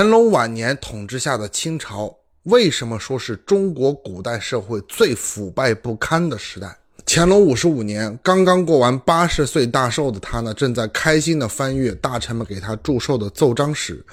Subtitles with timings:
[0.00, 2.14] 乾隆晚年统治下的清朝，
[2.44, 6.78] 为什么说是中国古代社会最腐败不堪的时代？
[7.04, 14.06] 乾隆五十五年，刚刚过完八十岁大寿的他呢，正在开心的翻阅大臣们给他祝寿的奏章时，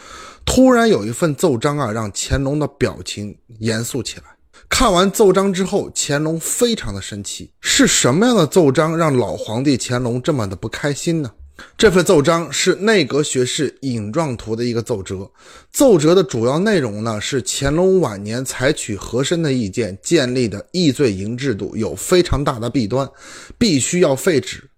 [0.44, 4.24] 突然有一份奏章啊，让乾隆的表情严肃起来。
[4.68, 11.30] 看完奏章之后，乾隆非常的生气，是什么样的奏章让老皇帝乾隆这么的不开心呢？
[11.78, 15.30] 这份奏章是内阁学士尹壮图的一个奏折，
[15.72, 23.10] 奏折的主要内容呢是乾隆晚年采取和珅的意见建立的议罪营制度有非常大的弊端，
[23.58, 24.70] 必须要废止。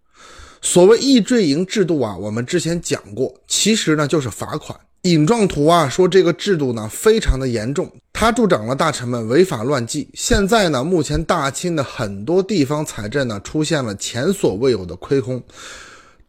[0.62, 4.78] 所谓议罪营制度啊，我们之前讲过，其实呢就是罚款。
[5.04, 10.10] 尹壮图啊说这个制度呢非常的严重，他助长了大臣们违法乱纪。
[10.14, 15.42] 现在呢，目前大清的很多地方财政呢出现了前所未有的亏空。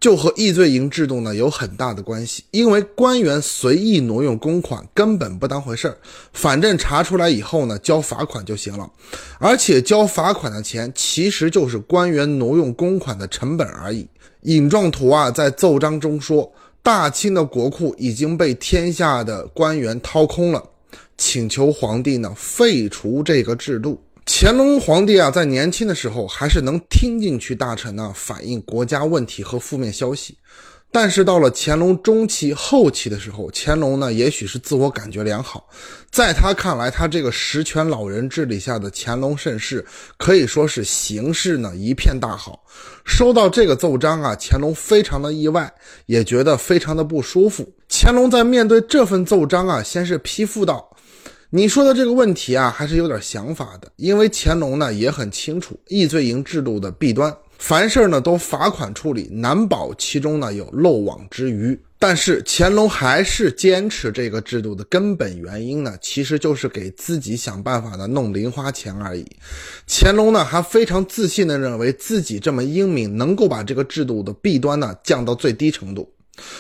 [0.01, 5.99] 就和议罪营制度呢有很大的关系，因为官员随意挪用公款根本不当回事儿，
[6.33, 8.89] 反正查出来以后呢交罚款就行了，
[9.41, 14.07] 而且交罚款的钱其实就是官员挪用公款的成本而已。
[14.43, 20.63] 尹壮图啊在奏章中说，大清的国库已经被天下的官员掏空了，
[21.17, 24.01] 请求皇帝呢废除这个制度。
[24.41, 30.39] 乾隆皇帝啊，在年轻的时候还是能听进去大臣呢反映国家问题和负面消息，
[30.93, 35.69] 但是到了乾隆中期后期的时候，乾隆呢也许是自我感觉良好，
[36.13, 39.85] 在他看来，他这个实权老人治理下的乾隆盛世
[40.17, 42.65] 可以说是形势呢一片大好。
[43.05, 45.69] 收到这个奏章啊，乾隆非常的意外，
[46.07, 47.69] 也觉得非常的不舒服。
[47.89, 50.88] 乾隆在面对这份奏章啊，先是批复道。
[51.51, 53.91] 你说的这个问题啊，还是有点想法的。
[53.97, 61.79] 因为乾隆呢也很清楚议罪营制度的弊端，凡事呢都罚款处理，难保其中呢有漏网之鱼。
[61.99, 69.27] 但是乾隆还是坚持这个制度的根本原因呢，其实就是给自己想办法的弄零花钱而已。
[69.89, 76.13] 乾隆呢还非常自信的认为自己这么英明，能够把这个制度的弊端呢降到最低程度。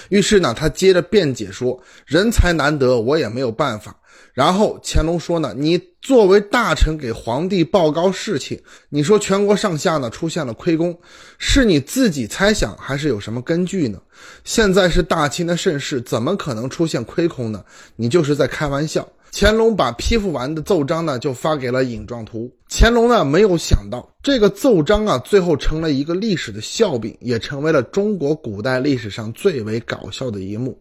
[0.08, 3.94] 于是呢，他接着辩解说：“人才难得，我也没有办法。”
[4.34, 10.96] 然后乾隆说呢：“你作为大臣给皇帝报告事情，你说全国上下呢出现了亏空，
[11.38, 14.00] 是你自己猜想还是有什么根据呢？
[14.44, 17.64] 现在是大清的盛世，怎么可能出现亏空呢？
[17.96, 22.50] 你就是在开玩笑。”乾隆把批复完的奏章呢，就发给了尹壮图。
[22.68, 30.78] 乾隆呢，没有想到这个奏章啊，最后成了一个历史的笑柄，也成为了中国古代历史上最为搞笑的一幕。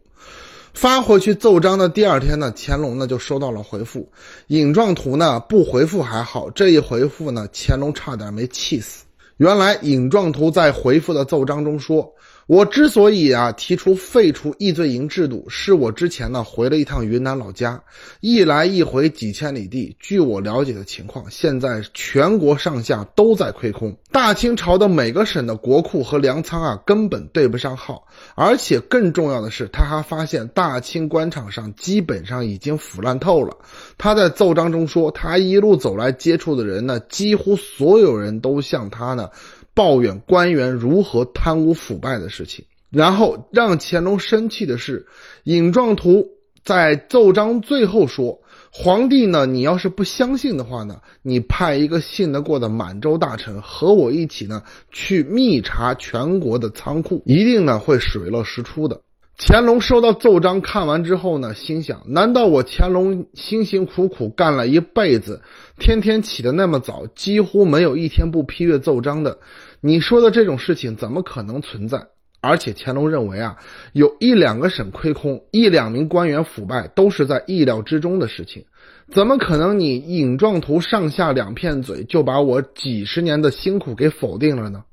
[0.73, 4.09] 发回去奏章的第二天呢，乾隆呢就收到了回复。
[4.47, 9.03] 尹壮图呢不回复还好，这一回复呢，乾隆差点没气死。
[9.37, 12.11] 原来尹壮图在回复的奏章中说。
[12.47, 17.83] 我之所以啊提出废除议罪营制度，是我之前呢回了一趟云南老家，
[18.21, 19.97] 一来一回几千里地。
[19.99, 33.57] 据我了解的情况，现在全国上下都在亏空，大清朝的每个省的国库和粮仓啊根本对不上号，而且更重要的是，他还发现大清官场上基本上已经腐烂透了。
[33.97, 39.29] 他在奏章中说，他一路走来接触的人呢，几乎所有人都向他呢。
[39.77, 45.05] 抱怨官员如何贪污腐败的事情，然后让乾隆生气的是，
[45.43, 46.27] 尹壮图
[46.63, 48.41] 在奏章最后说
[48.73, 58.99] ：“皇帝呢，你要是不相信的话呢，你派一个信得过的满洲大臣和我一起呢，去密查全国的仓库，一定呢会水落石出的。”
[59.39, 65.43] 乾隆收到奏章，看完之后呢，心想：难道我乾隆辛辛苦苦干了一辈子，
[65.77, 69.37] 天天起得那么早，几乎没有一天不批阅奏章的？
[69.79, 72.07] 你说的这种事情怎么可能存在？
[72.41, 73.57] 而且乾隆认为啊，
[73.93, 78.65] 有一两个省亏空，一两名官员腐败，都是在意料之中的事情。
[79.11, 84.83] 怎么可能你尹壮图上下两片嘴就把我几十年的辛苦给否定了呢？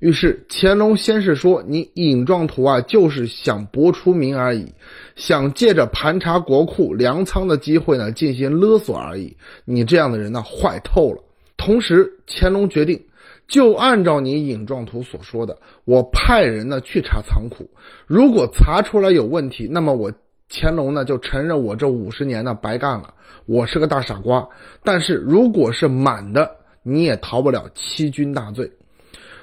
[0.00, 4.66] 于是乾隆先是说：“你尹壮图啊，就是想博出名而已，
[5.14, 9.36] 想借着盘查国库粮仓的机会呢，进行勒索而已。
[9.64, 11.22] 你这样的人呢，坏透了。”
[11.58, 12.98] 同时，乾隆决定，
[13.46, 17.68] 就按照你尹壮图所说的，我派人呢去查仓库，
[18.06, 20.10] 如果查出来有问题，那么我
[20.48, 23.12] 乾隆呢就承认我这五十年呢白干了，
[23.44, 24.48] 我是个大傻瓜。
[24.82, 26.50] 但是如果是满的，
[26.82, 28.72] 你也逃不了欺君大罪。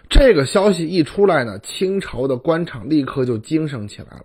[0.09, 4.23] 这个消息一出来呢，清朝的官场立刻就精神起来了。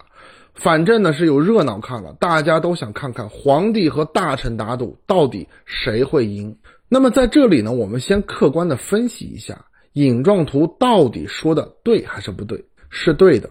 [0.55, 6.57] 反正呢是有热闹看了，大家都想看看皇帝和大臣打赌到底谁会赢。
[6.89, 9.65] 那么在这里呢，我们先客观的分析一下，
[9.95, 12.67] 尹壮图到底说的对还是不对？
[12.91, 13.49] 是对的。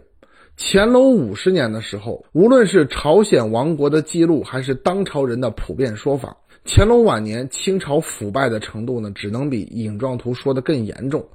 [0.58, 11.26] 乾隆五十年的时候，无论是朝鲜王国的记录，还是当朝人的普遍说法，乾隆晚年清朝腐败的程度呢，只能比尹状图说的更严重。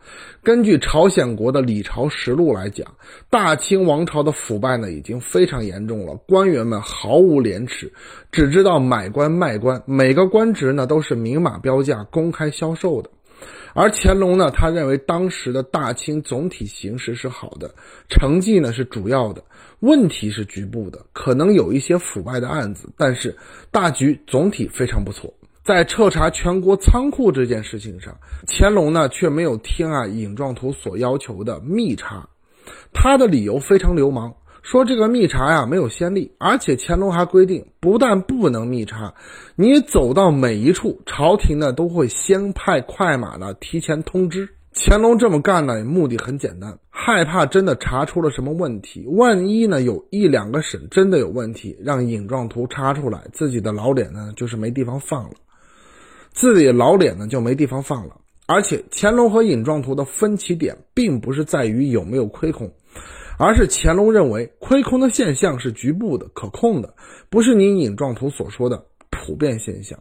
[0.40, 2.86] 根据朝鲜国的《李朝实录》来讲，
[3.28, 7.92] 大清王朝的腐败呢，已经非常严重了，官员们毫无廉耻，
[8.30, 13.10] 只知道买官卖官，每个官职呢都是明码标价、公开销售的。
[13.74, 17.74] 而乾隆呢，他认为当时的大清总体形势是好的，
[18.08, 19.44] 成绩呢是主要的，
[19.80, 23.36] 问题是局部的，可能有一些腐败的案子，但是
[23.70, 25.34] 大局总体非常不错。
[25.62, 28.16] 在彻查全国仓库这件事情上，
[28.46, 32.28] 乾隆呢却没有听啊尹壮图所要求的密查，
[32.92, 34.32] 他的理由非常流氓。
[34.66, 39.14] 说这个密查呀没有先例，而且乾隆还规定，不但不能密查，
[39.54, 44.48] 你走到每一处，朝廷呢都会先派快马呢提前通知。
[44.74, 55.34] 乾隆这么干呢，目的很简单，害怕真的查出了什么问题，万一呢有一两个省真的有问题，让尹状图查出来，自己的老脸呢就是没地方放了，
[56.32, 58.16] 自己老脸呢就没地方放了。
[58.48, 62.68] 而且乾隆和尹状图的分歧点，并不是在于有没有亏空。
[63.38, 66.94] 而是乾隆认为亏空的现象是局部的、可控的，
[67.30, 69.98] 不是您尹状图所说的普遍现象。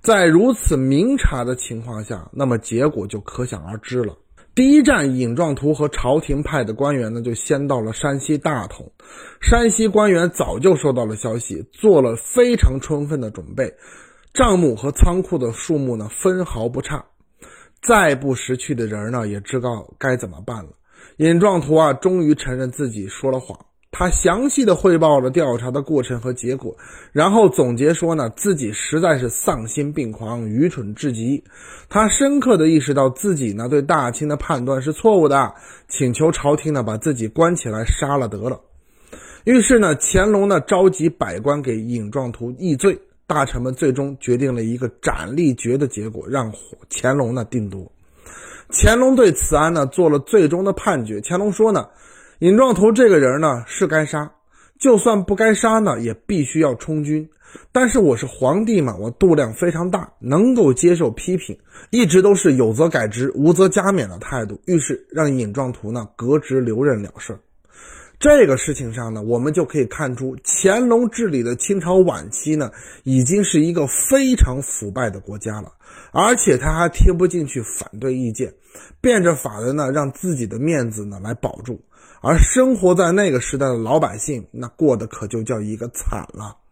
[0.00, 4.16] 在如此明察的情况下，那么结果就可想而知了。
[4.54, 8.92] 第一站，尹状图和朝廷派的官员呢，就先到了山西大同。
[9.40, 13.72] 山西官员早就收到了消息，做了非常充分的准备，
[14.34, 17.04] 账目和仓库的数目呢，分毫不差。
[17.80, 20.70] 再不识趣的人呢，也知道该怎么办了。
[21.16, 23.58] 尹壮图啊，终于承认自己说了谎。
[23.94, 26.74] 他详细的汇报了调查的过程和结果，
[27.12, 31.44] 然后总结说呢，自己实在是丧心病狂、愚蠢至极。
[31.90, 35.52] 他深刻的意识到自己呢对大清的判断是错误的，
[35.88, 38.58] 请求朝廷呢把自己关起来杀了得了。
[39.44, 46.50] 于是呢，乾隆呢召集百官给尹壮图议罪，大臣们最终决定了一个斩立决的结果，让
[46.88, 47.92] 乾隆呢定夺。
[48.72, 51.20] 乾隆对此案呢做了最终的判决。
[51.22, 51.88] 乾隆说呢，
[52.38, 54.32] 尹壮图这个人呢是该杀，
[54.78, 57.28] 就算不该杀呢，也必须要充军。
[57.70, 61.56] 但是我是皇帝嘛，我度量非常大，能够接受批评，
[61.90, 64.58] 一直都是有则改之，无则加勉的态度。
[64.64, 67.38] 于是让尹壮图呢革职留任了事。
[68.22, 72.70] 这个事情上呢，我们就可以看出，乾隆治理的清朝晚期呢，
[73.02, 75.72] 已经是一个非常腐败的国家了，
[76.12, 78.54] 而且他还听不进去反对意见，
[79.00, 81.80] 变着法的呢，让自己的面子呢来保住，
[82.22, 86.62] 而生活在那个时代的老百姓，那过得可就叫一个惨了。